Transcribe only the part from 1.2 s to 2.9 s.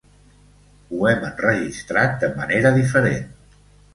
enregistrat de manera